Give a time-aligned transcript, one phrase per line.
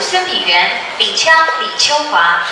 [0.00, 2.44] 孙炳元、李枪、李秋华。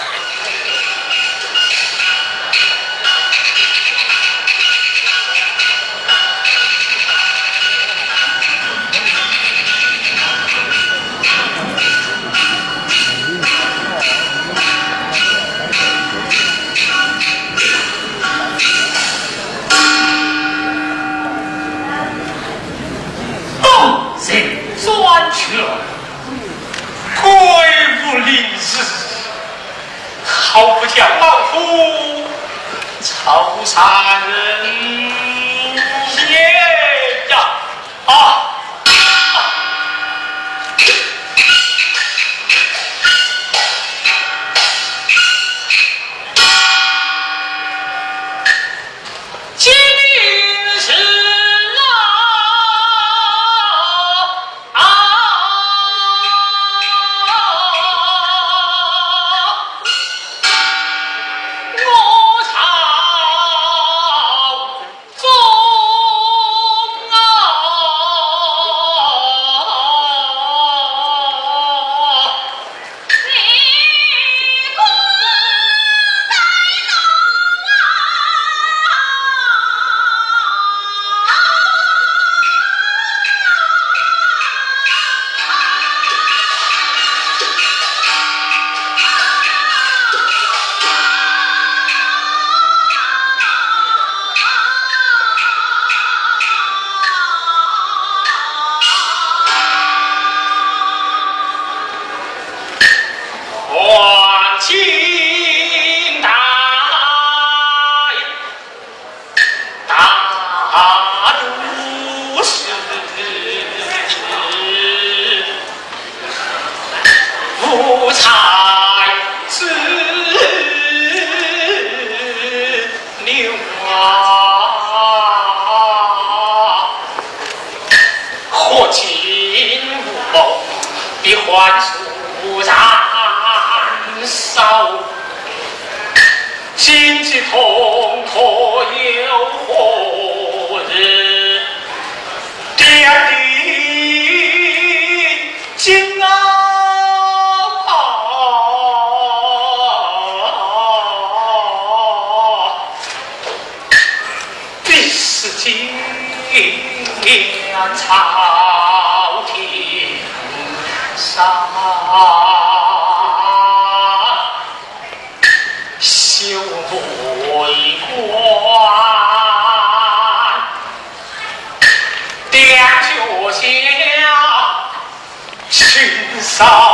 [176.59, 176.86] saw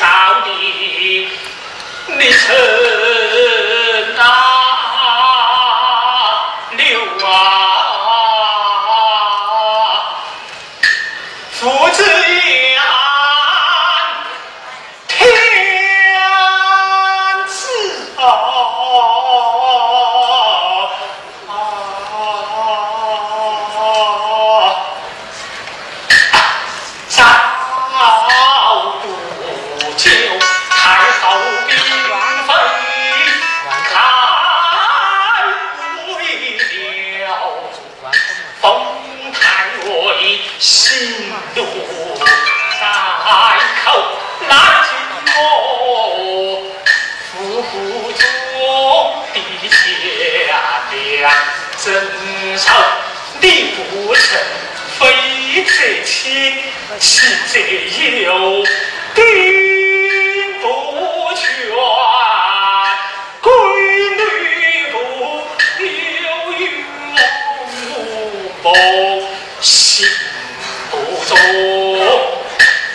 [0.00, 0.16] สา
[0.46, 1.14] 你ดี
[56.98, 57.60] 信者
[58.22, 58.64] 有
[59.14, 59.22] 定
[60.60, 60.66] 不
[61.36, 61.46] 权
[63.40, 63.48] 闺
[64.16, 64.20] 女
[64.90, 64.94] 如
[66.52, 66.62] 孕孕
[68.62, 68.64] 妇
[69.60, 70.06] 心
[70.90, 70.96] 不
[71.26, 71.30] 忠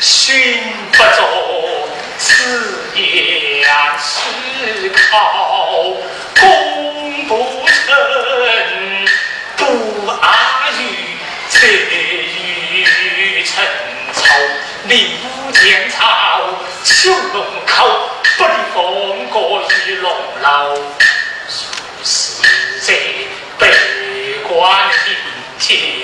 [0.01, 1.19] 心不忠
[2.17, 3.65] 此言
[3.97, 5.44] 思考
[15.65, 16.47] 天朝
[16.83, 17.89] 九，龙口，
[18.37, 20.11] 不离风过玉龙
[20.43, 20.75] 牢，
[22.03, 22.43] 是
[22.85, 22.93] 这
[23.57, 23.67] 悲
[24.47, 24.93] 观的
[25.57, 25.94] 节。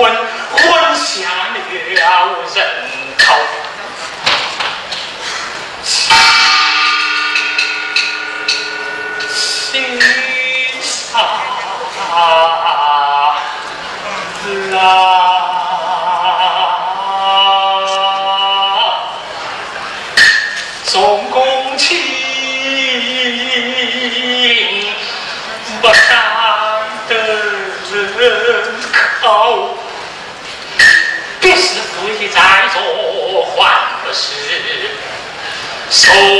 [0.00, 0.16] 站稳，
[0.52, 1.56] 混下了
[2.54, 2.58] 人
[3.18, 3.34] 头。
[9.34, 9.68] 心
[10.80, 11.20] 上
[14.72, 14.74] 啦，
[20.86, 22.19] 重公卿
[36.10, 36.39] soul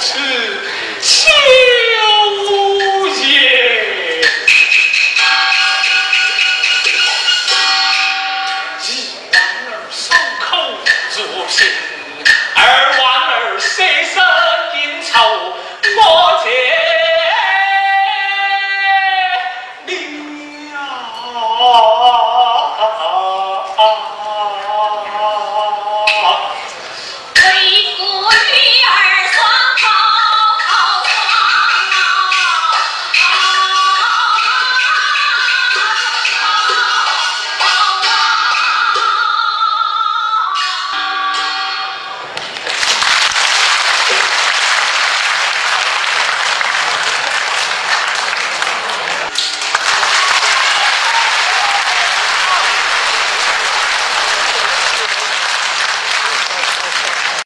[0.00, 0.16] 是
[1.02, 1.30] 千